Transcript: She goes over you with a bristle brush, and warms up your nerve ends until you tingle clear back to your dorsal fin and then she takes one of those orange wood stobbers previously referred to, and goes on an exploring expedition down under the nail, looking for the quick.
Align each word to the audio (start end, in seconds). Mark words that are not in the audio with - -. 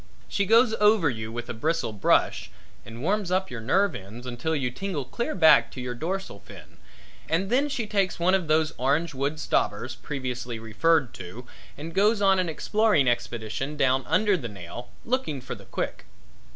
She 0.27 0.47
goes 0.47 0.73
over 0.79 1.11
you 1.11 1.31
with 1.31 1.47
a 1.47 1.53
bristle 1.53 1.93
brush, 1.93 2.49
and 2.83 3.03
warms 3.03 3.29
up 3.29 3.51
your 3.51 3.61
nerve 3.61 3.93
ends 3.93 4.25
until 4.25 4.55
you 4.55 4.71
tingle 4.71 5.05
clear 5.05 5.35
back 5.35 5.69
to 5.73 5.79
your 5.79 5.93
dorsal 5.93 6.39
fin 6.39 6.77
and 7.29 7.51
then 7.51 7.69
she 7.69 7.85
takes 7.85 8.19
one 8.19 8.33
of 8.33 8.47
those 8.47 8.73
orange 8.79 9.13
wood 9.13 9.39
stobbers 9.39 9.93
previously 9.93 10.57
referred 10.57 11.13
to, 11.13 11.45
and 11.77 11.93
goes 11.93 12.19
on 12.19 12.39
an 12.39 12.49
exploring 12.49 13.07
expedition 13.07 13.77
down 13.77 14.03
under 14.07 14.35
the 14.35 14.47
nail, 14.49 14.89
looking 15.05 15.39
for 15.39 15.53
the 15.53 15.65
quick. 15.65 16.05